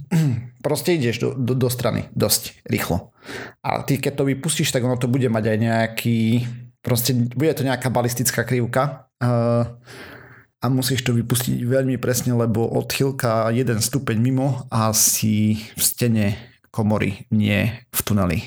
[0.66, 3.12] proste ideš do, do, do strany dosť rýchlo.
[3.60, 6.20] A ty keď to vypustíš, tak ono to bude mať aj nejaký,
[6.82, 9.08] proste bude to nejaká balistická krivka.
[9.22, 9.66] Uh,
[10.62, 16.26] a musíš to vypustiť veľmi presne, lebo odchylka jeden stupeň mimo a si v stene
[16.70, 18.40] komory, nie v tuneli.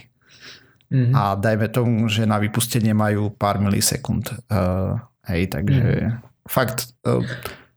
[0.94, 1.10] Mm-hmm.
[1.10, 4.30] A dajme tomu, že na vypustenie majú pár milisekúnd.
[4.46, 6.46] Uh, hej, takže mm-hmm.
[6.46, 7.26] fakt uh,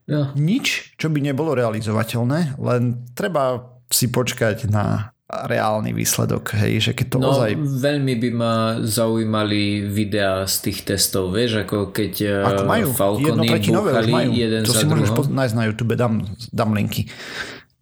[0.05, 0.29] ja.
[0.37, 7.07] nič, čo by nebolo realizovateľné, len treba si počkať na reálny výsledok, hej, že keď
[7.11, 7.59] to no, ozaj...
[7.59, 12.13] veľmi by ma zaujímali videá z tých testov, vieš, ako keď
[12.47, 14.31] ako majú, Falcony búchali majú.
[14.31, 16.23] jeden to si môžeš nájsť na YouTube, dám,
[16.55, 17.11] dám linky.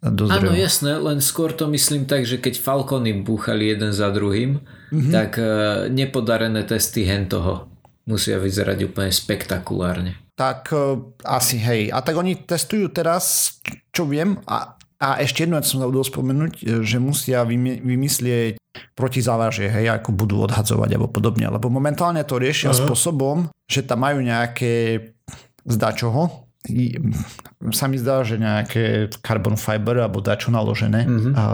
[0.06, 5.12] Áno, jasné, len skôr to myslím tak, že keď Falcony búchali jeden za druhým, mm-hmm.
[5.14, 7.66] tak uh, nepodarené testy hen toho
[8.06, 10.14] musia vyzerať úplne spektakulárne.
[10.38, 11.90] Tak uh, asi hej.
[11.90, 13.56] A tak oni testujú teraz,
[13.90, 18.56] čo viem, a, a ešte jednu som zabudol spomenúť, že musia vymyslieť
[18.96, 21.48] protizávažie, hej, ako budú odhadzovať alebo podobne.
[21.48, 22.88] Lebo momentálne to riešia uh-huh.
[22.88, 25.04] spôsobom, že tam majú nejaké
[25.68, 26.46] zdá čoho,
[27.70, 31.32] sa mi zdá, že nejaké carbon fiber alebo dačo naložené uh-huh.
[31.36, 31.44] a,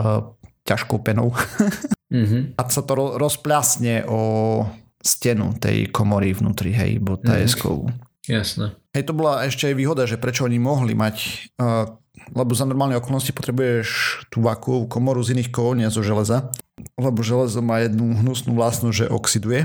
[0.62, 1.34] ťažkou penou.
[1.34, 2.42] uh-huh.
[2.58, 4.20] A sa to rozpľasne o
[5.02, 7.44] stenu tej komory vnútri, hej, bo tá uh-huh.
[8.22, 8.78] Jasné.
[8.94, 11.16] Hej, to bola ešte aj výhoda, že prečo oni mohli mať,
[11.58, 11.90] uh,
[12.30, 13.88] lebo za normálne okolnosti potrebuješ
[14.30, 16.54] tú vakuovú komoru z iných kovov, nie zo železa,
[16.94, 19.60] lebo železo má jednu hnusnú vlastnosť, že oxiduje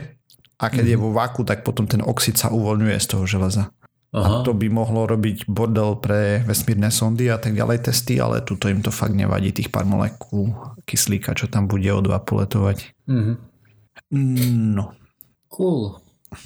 [0.57, 0.97] a keď mm-hmm.
[0.97, 3.69] je vo vaku, tak potom ten oxid sa uvoľňuje z toho železa.
[4.15, 4.41] Aha.
[4.41, 8.71] A to by mohlo robiť bordel pre vesmírne sondy a tak ďalej testy, ale tuto
[8.71, 10.55] im to fakt nevadí, tých pár molekúl
[10.87, 12.97] kyslíka, čo tam bude o dva poletovať.
[13.05, 13.35] Mm-hmm.
[14.73, 14.95] No.
[15.51, 15.99] Cool.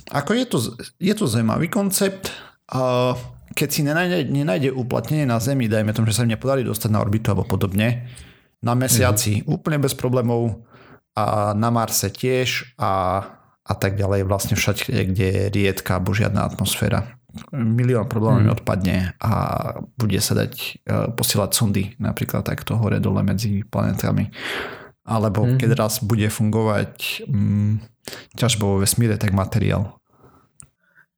[0.09, 0.57] Ako je to,
[0.97, 2.33] je to zaujímavý koncept,
[2.71, 3.13] a
[3.51, 7.03] keď si nenájde, nenájde uplatnenie na Zemi, dajme tomu, že sa im nepodarí dostať na
[7.03, 8.07] orbitu alebo podobne,
[8.61, 9.51] na mesiaci mm-hmm.
[9.51, 10.61] úplne bez problémov
[11.17, 13.23] a na Marse tiež a,
[13.67, 17.19] a tak ďalej vlastne všade, kde je riedka alebo žiadna atmosféra.
[17.55, 18.55] Milión problémov mm.
[18.59, 19.33] odpadne a
[19.95, 24.27] bude sa dať uh, posielať sondy napríklad takto hore dole medzi planetami.
[25.07, 25.57] Alebo mm.
[25.59, 27.79] keď raz bude fungovať um,
[28.35, 30.00] ťažba vo vesmíre, tak materiál.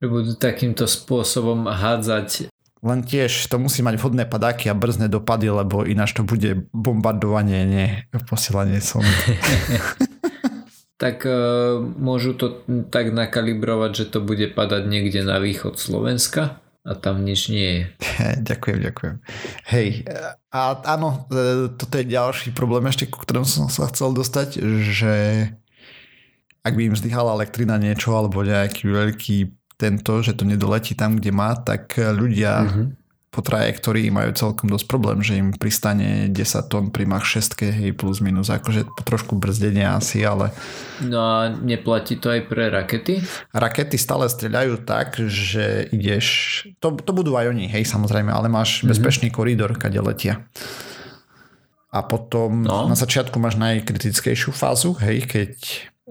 [0.04, 2.52] Budú takýmto spôsobom hádzať
[2.84, 7.64] len tiež to musí mať vhodné padáky a brzné dopady, lebo ináč to bude bombardovanie,
[7.64, 7.88] nie
[8.28, 9.40] posielanie sondy.
[11.04, 16.92] tak uh, môžu to tak nakalibrovať, že to bude padať niekde na východ Slovenska a
[17.00, 17.84] tam nič nie je.
[18.52, 19.16] ďakujem, ďakujem.
[19.72, 20.04] Hej,
[20.52, 25.14] a áno, e, toto je ďalší problém ešte, ku ktorom som sa chcel dostať, že
[26.64, 29.38] ak by im zdyhala elektrina niečo alebo nejaký veľký
[29.78, 32.86] tento, že to nedoletí tam, kde má, tak ľudia mm-hmm.
[33.34, 37.92] po trajektórii majú celkom dosť problém, že im pristane 10 tón pri Mach 6, hej,
[37.98, 40.54] plus minus, akože trošku brzdenie asi, ale...
[41.02, 43.20] No a neplatí to aj pre rakety?
[43.52, 46.28] Rakety stále streľajú tak, že ideš...
[46.80, 48.90] To, to budú aj oni, hej, samozrejme, ale máš mm-hmm.
[48.94, 50.46] bezpečný koridor, kade letia.
[51.94, 52.90] A potom no.
[52.90, 55.54] na začiatku máš najkritickejšiu fázu, hej, keď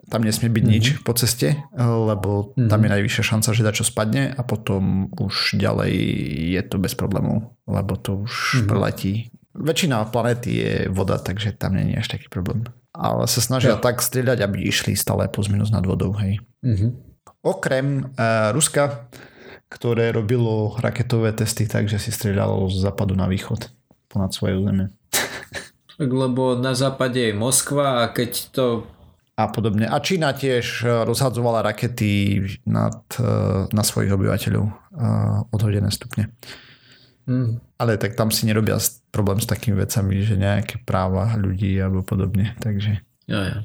[0.09, 0.77] tam nesmie byť mm-hmm.
[0.81, 2.69] nič po ceste, lebo mm-hmm.
[2.73, 5.93] tam je najvyššia šanca, že dačo spadne a potom už ďalej
[6.57, 8.69] je to bez problémov, lebo to už mm-hmm.
[8.69, 9.13] preletí.
[9.53, 12.65] Väčšina planety je voda, takže tam nie je až taký problém.
[12.97, 13.81] Ale sa snažia ja.
[13.81, 16.41] tak strieľať, aby išli stále plus minus nad vodou, hej.
[16.65, 16.91] Mm-hmm.
[17.45, 19.13] Okrem uh, Ruska,
[19.73, 23.73] ktoré robilo raketové testy takže si strieľalo z západu na východ
[24.13, 24.93] ponad svoje územie.
[25.97, 28.65] Lebo na západe je Moskva a keď to
[29.43, 29.91] a podobne.
[29.91, 33.27] A Čína tiež e, rozhadzovala rakety nad, e,
[33.71, 34.73] na svojich obyvateľov e,
[35.51, 36.31] odhodené stupne.
[37.27, 37.59] Mm.
[37.79, 38.79] Ale tak tam si nerobia
[39.11, 42.55] problém s takými vecami, že nejaké práva ľudí alebo podobne.
[42.59, 43.03] Takže...
[43.27, 43.59] Jo, jo.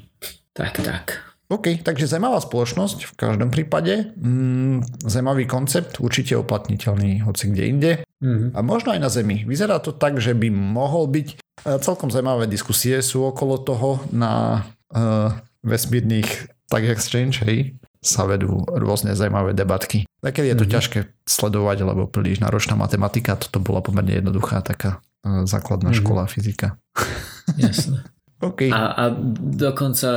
[0.54, 1.28] Tak, tak.
[1.48, 4.12] OK, takže zaujímavá spoločnosť v každom prípade.
[4.20, 7.92] Mm, zaujímavý koncept, určite oplatniteľný hoci kde inde.
[8.20, 8.52] Mm-hmm.
[8.52, 9.48] A možno aj na Zemi.
[9.48, 11.40] Vyzerá to tak, že by mohol byť.
[11.80, 14.62] Celkom zaujímavé diskusie sú okolo toho na
[14.92, 20.06] uh, vesmírnych tak exchange, hej, sa vedú rôzne zaujímavé debatky.
[20.22, 20.74] Takedy je to mm-hmm.
[20.74, 26.04] ťažké sledovať, lebo príliš náročná matematika, toto bola pomerne jednoduchá taká e, základná mm-hmm.
[26.04, 26.78] škola fyzika.
[27.58, 28.06] Jasne.
[28.38, 28.70] okay.
[28.70, 29.04] a, a
[29.56, 30.10] dokonca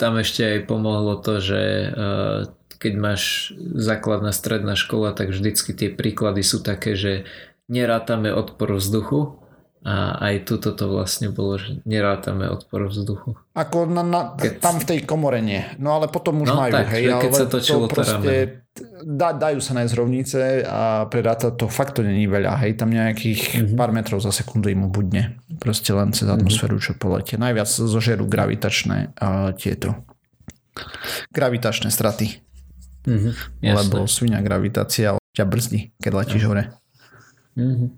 [0.00, 1.60] tam ešte aj pomohlo to, že
[1.92, 2.48] uh,
[2.80, 7.28] keď máš základná stredná škola, tak vždycky tie príklady sú také, že
[7.68, 9.36] nerátame odpor vzduchu,
[9.80, 13.32] a aj tuto to vlastne bolo, že nerátame odpor vzduchu.
[13.56, 14.60] Ako na, na, keď...
[14.60, 15.64] tam v tej komore nie.
[15.80, 16.72] No ale potom už no, majú.
[16.76, 18.60] Tak, hej, keď ale sa točilo to proste,
[19.00, 20.38] da, dajú sa nájsť rovnice
[20.68, 22.60] a preráta to fakt to není veľa.
[22.60, 23.76] Hej, tam nejakých mm-hmm.
[23.80, 25.40] pár metrov za sekundu im budne.
[25.56, 26.36] Proste len cez mhm.
[26.36, 27.40] atmosféru, čo poletie.
[27.40, 29.96] Najviac zožerú gravitačné a tieto
[31.32, 32.36] gravitačné straty.
[33.08, 36.48] Mm-hmm, Lebo svinia gravitácia ťa brzdí, keď letíš no.
[36.52, 36.64] hore.
[37.56, 37.88] Mm-hmm.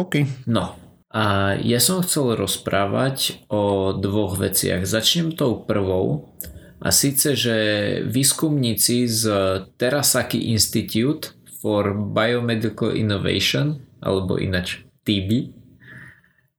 [0.00, 0.14] OK.
[0.48, 0.80] No,
[1.10, 4.86] a ja som chcel rozprávať o dvoch veciach.
[4.86, 6.30] Začnem tou prvou.
[6.80, 7.56] A síce, že
[8.06, 9.24] výskumníci z
[9.76, 15.52] Terasaki Institute for Biomedical Innovation, alebo inač TB,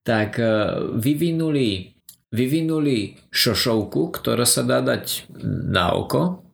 [0.05, 0.45] tak e,
[0.93, 1.97] vyvinuli,
[2.29, 5.31] vyvinuli šošovku, ktorá sa dá dať
[5.73, 6.45] na oko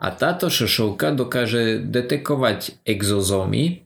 [0.00, 3.84] a táto šošovka dokáže detekovať exozómy,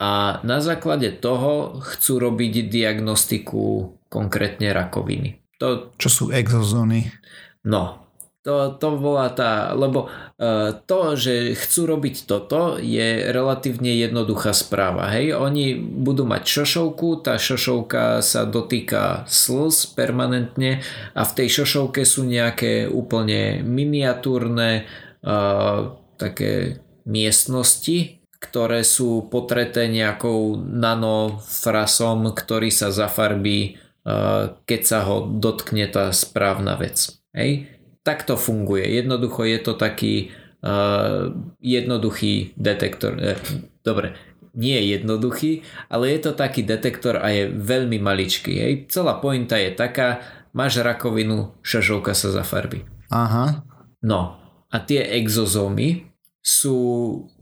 [0.00, 5.38] a na základe toho chcú robiť diagnostiku konkrétne rakoviny.
[5.62, 7.14] To, Čo sú exozóny?
[7.62, 8.04] No,
[8.44, 15.08] To, to bola tá, lebo uh, to, že chcú robiť toto, je relatívne jednoduchá správa.
[15.16, 20.84] Hej, oni budú mať šošovku, tá šošovka sa dotýka slz permanentne
[21.16, 24.84] a v tej šošovke sú nejaké úplne miniatúrne
[25.24, 35.24] uh, také miestnosti, ktoré sú potreté nejakou nanofrasom, ktorý sa zafarbí, uh, keď sa ho
[35.24, 37.16] dotkne tá správna vec.
[37.32, 37.74] Hej?
[38.04, 38.84] tak to funguje.
[38.84, 40.30] Jednoducho je to taký
[40.60, 43.16] uh, jednoduchý detektor.
[43.16, 43.40] Eh,
[43.80, 44.12] dobre,
[44.54, 48.52] nie je jednoduchý, ale je to taký detektor a je veľmi maličký.
[48.60, 48.72] Hej.
[48.92, 50.20] Celá pointa je taká,
[50.52, 52.84] máš rakovinu, šažovka sa zafarbí.
[53.08, 53.64] Aha.
[54.04, 54.36] No
[54.68, 56.12] a tie exozómy
[56.44, 56.76] sú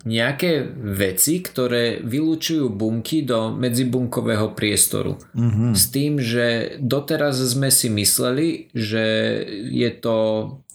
[0.06, 5.18] nejaké veci, ktoré vylúčujú bunky do medzibunkového priestoru.
[5.34, 5.72] Mm-hmm.
[5.74, 9.02] S tým, že doteraz sme si mysleli, že
[9.74, 10.18] je to,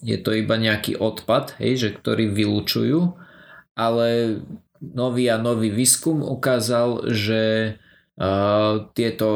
[0.03, 3.15] je to iba nejaký odpad, hej, že ktorý vylúčujú,
[3.79, 4.43] ale
[4.83, 7.41] nový a nový výskum ukázal, že
[8.97, 9.29] tieto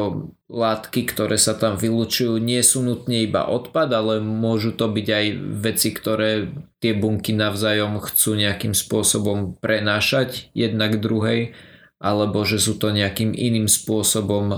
[0.50, 5.26] látky, ktoré sa tam vylúčujú, nie sú nutne iba odpad, ale môžu to byť aj
[5.62, 6.50] veci, ktoré
[6.82, 11.54] tie bunky navzájom chcú nejakým spôsobom prenášať jednak druhej,
[12.02, 14.50] alebo že sú to nejakým iným spôsobom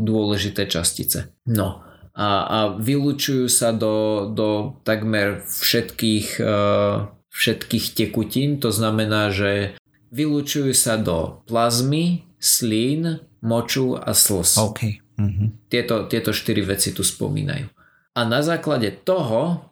[0.00, 1.36] dôležité častice.
[1.44, 1.84] No
[2.16, 6.40] a, a vylúčujú sa do, do takmer všetkých,
[7.28, 9.76] všetkých tekutín, to znamená, že
[10.08, 14.58] vylúčujú sa do plazmy, slín, moču a slz.
[14.74, 14.98] Okay.
[15.16, 15.70] Mm-hmm.
[15.70, 17.70] Tieto, tieto štyri veci tu spomínajú.
[18.16, 19.64] A na základe toho,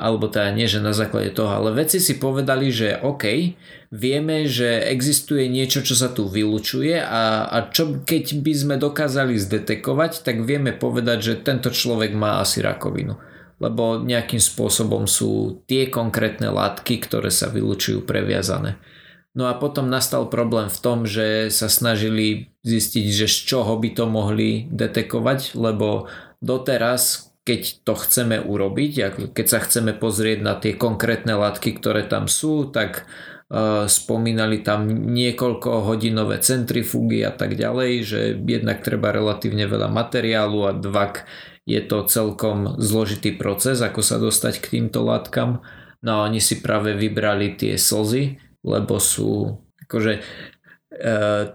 [0.00, 3.56] alebo teda nie, že na základe toho, ale veci si povedali, že OK,
[3.92, 9.36] vieme, že existuje niečo, čo sa tu vylučuje a, a čo keď by sme dokázali
[9.36, 13.20] zdetekovať, tak vieme povedať, že tento človek má asi rakovinu.
[13.60, 18.80] Lebo nejakým spôsobom sú tie konkrétne látky, ktoré sa vylučujú previazané.
[19.30, 23.94] No a potom nastal problém v tom, že sa snažili zistiť, že z čoho by
[23.94, 26.10] to mohli detekovať, lebo
[26.42, 28.92] doteraz, keď to chceme urobiť,
[29.30, 34.90] keď sa chceme pozrieť na tie konkrétne látky, ktoré tam sú, tak uh, spomínali tam
[34.90, 41.30] niekoľko hodinové centrifúgy a tak ďalej, že jednak treba relatívne veľa materiálu a dvak
[41.70, 45.62] je to celkom zložitý proces, ako sa dostať k týmto látkam.
[46.02, 50.22] No a oni si práve vybrali tie slzy, lebo sú akože e,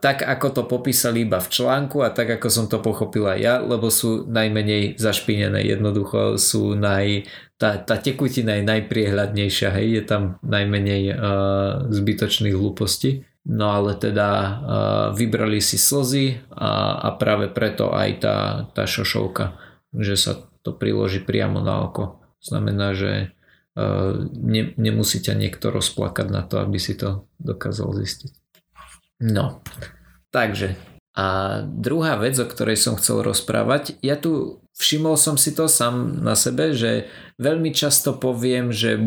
[0.01, 3.87] tak ako to popísali iba v článku a tak ako som to pochopila ja, lebo
[3.93, 11.03] sú najmenej zašpinené, jednoducho sú naj, tá, tá tekutina je najpriehľadnejšia, hej, je tam najmenej
[11.11, 11.15] e,
[11.93, 13.23] zbytočných hlúpostí.
[13.45, 14.51] No ale teda e,
[15.13, 18.37] vybrali si slzy a, a práve preto aj tá,
[18.73, 19.53] tá šošovka,
[19.93, 20.33] že sa
[20.65, 22.25] to priloží priamo na oko.
[22.41, 23.34] Znamená, že
[23.75, 28.31] ne, nemusí ťa niekto rozplakať na to, aby si to dokázal zistiť.
[29.19, 29.63] No,
[30.31, 30.79] takže
[31.15, 36.19] a druhá vec, o ktorej som chcel rozprávať, ja tu všimol som si to sám
[36.19, 37.07] na sebe, že
[37.39, 38.99] veľmi často poviem, že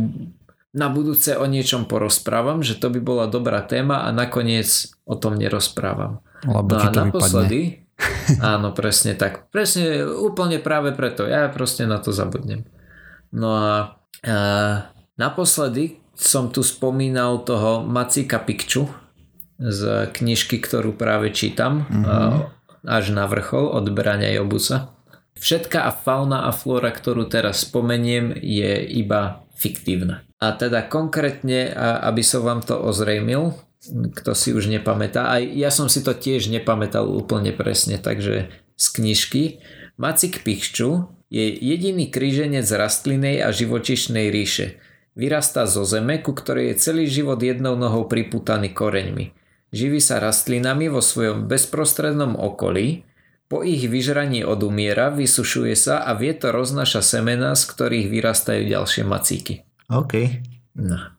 [0.72, 5.36] na budúce o niečom porozprávam, že to by bola dobrá téma a nakoniec o tom
[5.36, 6.24] nerozprávam.
[6.48, 7.84] Lebo no a naposledy,
[8.56, 9.52] áno, presne tak.
[9.52, 11.28] Presne úplne práve preto.
[11.28, 12.64] Ja proste na to zabudnem.
[13.28, 14.82] No a Uh,
[15.14, 18.90] naposledy som tu spomínal toho Macika Pikču
[19.58, 22.04] z knižky, ktorú práve čítam mm-hmm.
[22.04, 22.50] uh,
[22.86, 24.94] až na vrchol od Brania Jobusa.
[25.38, 30.26] Všetká a fauna a flóra, ktorú teraz spomeniem, je iba fiktívna.
[30.42, 33.54] A teda konkrétne, aby som vám to ozrejmil,
[34.18, 38.86] kto si už nepamätá, aj ja som si to tiež nepamätal úplne presne, takže z
[38.98, 39.42] knižky.
[39.98, 44.80] Macik Pikču je jediný kríženec rastlinej a živočišnej ríše.
[45.18, 49.34] Vyrastá zo zeme, ku ktorej je celý život jednou nohou priputaný koreňmi.
[49.68, 53.08] Živí sa rastlinami vo svojom bezprostrednom okolí,
[53.48, 59.64] po ich vyžraní odumiera, vysušuje sa a vietor roznáša semena, z ktorých vyrastajú ďalšie macíky.
[59.88, 60.44] OK.
[60.76, 61.16] No.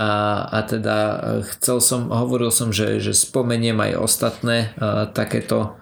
[0.00, 0.10] A,
[0.48, 1.16] a teda e,
[1.52, 5.76] chcel som, hovoril som, že, že spomeniem aj ostatné a, e, takéto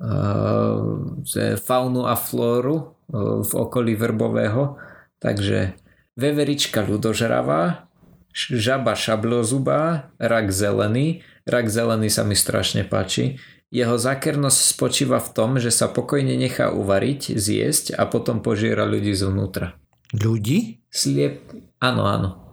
[0.00, 4.76] uh, faunu a flóru uh, v okolí Vrbového.
[5.18, 5.74] Takže
[6.16, 7.88] veverička ľudožravá,
[8.36, 11.24] žaba šablozubá, rak zelený.
[11.48, 13.40] Rak zelený sa mi strašne páči.
[13.74, 19.10] Jeho zákernosť spočíva v tom, že sa pokojne nechá uvariť, zjesť a potom požiera ľudí
[19.10, 19.74] zvnútra.
[20.14, 20.86] Ľudí?
[20.86, 21.50] Sliep...
[21.82, 22.45] Áno, áno.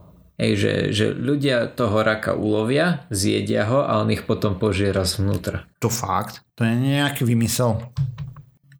[0.43, 5.63] Ej, že, že ľudia toho raka ulovia, zjedia ho a on ich potom požiera zvnútra.
[5.79, 6.43] To fakt?
[6.59, 7.79] To je nejaký vymysel.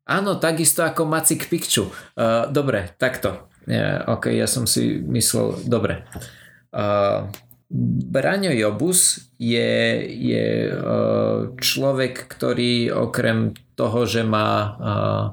[0.03, 1.87] Áno, takisto ako Macik Pikču.
[2.19, 3.47] Uh, dobre, takto.
[3.63, 6.03] Ja, ok, ja som si myslel, dobre.
[6.75, 7.31] Uh,
[8.11, 15.25] Braňo Jobus je, je uh, človek, ktorý okrem toho, že má, uh,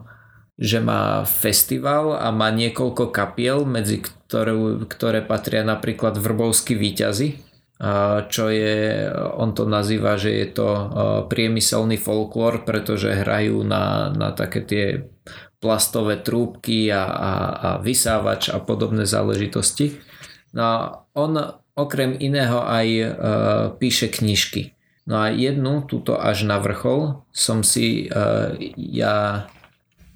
[0.61, 4.53] že má festival a má niekoľko kapiel, medzi ktoré,
[4.85, 7.29] ktoré patria napríklad Vrbovský výťazy,
[8.29, 9.09] čo je,
[9.41, 10.69] on to nazýva, že je to
[11.33, 14.87] priemyselný folklór, pretože hrajú na, na také tie
[15.65, 19.97] plastové trúbky a, a, a vysávač a podobné záležitosti.
[20.53, 20.75] No a
[21.17, 21.37] on
[21.77, 23.07] okrem iného aj e,
[23.77, 24.77] píše knižky.
[25.09, 28.17] No a jednu, túto až na vrchol, som si e,
[28.77, 29.60] ja e,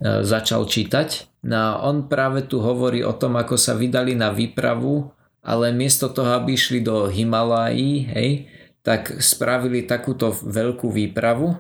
[0.03, 1.43] začal čítať.
[1.45, 5.15] No on práve tu hovorí o tom, ako sa vydali na výpravu
[5.45, 8.31] ale miesto toho, aby išli do Himalají, hej,
[8.81, 11.53] tak spravili takúto veľkú výpravu,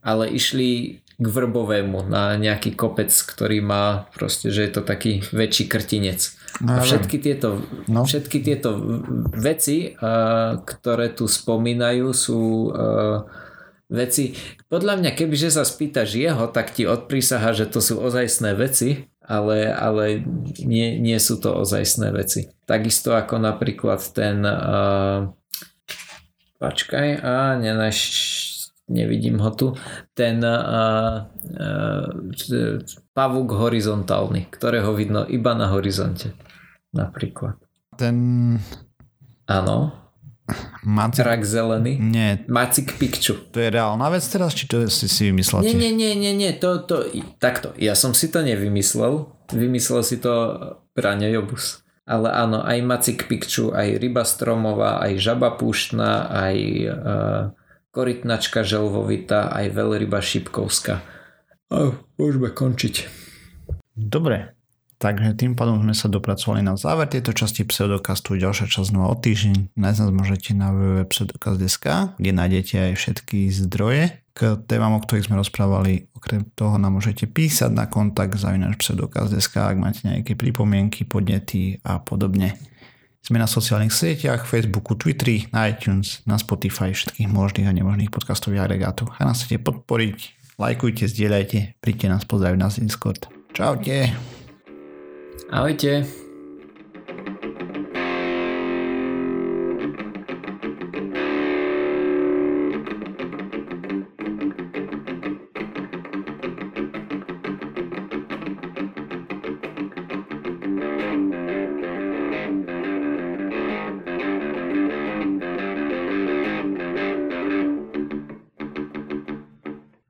[0.00, 5.68] ale išli k Vrbovému na nejaký kopec, ktorý má proste, že je to taký väčší
[5.68, 6.32] krtinec.
[6.64, 7.60] No, a všetky tieto,
[7.92, 8.08] no.
[8.08, 8.80] všetky tieto
[9.36, 9.92] veci,
[10.64, 12.72] ktoré tu spomínajú, sú
[13.90, 14.38] veci,
[14.70, 19.68] podľa mňa, kebyže sa spýtaš jeho, tak ti odprísaha, že to sú ozajstné veci, ale,
[19.68, 20.22] ale
[20.62, 22.48] nie, nie sú to ozajstné veci.
[22.64, 25.30] Takisto ako napríklad ten uh,
[26.60, 27.98] počkaj, a nenaš,
[28.86, 29.72] nevidím ho tu,
[30.12, 31.24] ten uh,
[31.56, 32.06] uh,
[33.16, 36.36] pavúk horizontálny, ktorého vidno iba na horizonte.
[36.92, 37.56] Napríklad.
[37.96, 38.60] Ten...
[39.48, 39.96] Áno.
[40.86, 41.24] Macik...
[41.24, 42.00] Rak zelený?
[42.00, 42.44] Nie.
[42.46, 43.50] Macik Pikču.
[43.50, 45.66] To je reálna vec teraz, či to si si vymyslel?
[45.66, 47.06] Nie, nie, nie, nie, nie, to, to,
[47.38, 47.74] takto.
[47.80, 49.28] Ja som si to nevymyslel.
[49.50, 50.32] Vymyslel si to
[50.94, 51.82] Braňo Jobus.
[52.10, 56.56] Ale áno, aj Macik Pikču, aj Ryba Stromová, aj Žaba Púštna, aj
[56.90, 57.42] uh,
[57.94, 61.02] Korytnačka Želvovita, aj Veľryba Šipkovská.
[61.70, 63.06] Oh, môžeme končiť.
[63.94, 64.58] Dobre,
[65.00, 68.36] Takže tým pádom sme sa dopracovali na záver tejto časti Pseudokastu.
[68.36, 69.72] Ďalšia časť znova o týždeň.
[69.72, 75.40] Nájsť nás môžete na www.pseudokast.sk, kde nájdete aj všetky zdroje k témam, o ktorých sme
[75.40, 76.12] rozprávali.
[76.12, 81.96] Okrem toho nám môžete písať na kontakt zavinač pseudokast.sk, ak máte nejaké pripomienky, podnety a
[81.96, 82.60] podobne.
[83.24, 88.68] Sme na sociálnych sieťach, Facebooku, Twitteri, na iTunes, na Spotify, všetkých možných a nemožných podcastových
[88.68, 89.16] agregátoch.
[89.16, 90.16] A nás chcete podporiť,
[90.60, 93.32] lajkujte, zdieľajte, príďte nás pozdraviť na Discord.
[93.56, 94.39] Čaute.
[95.50, 96.06] Ahojte.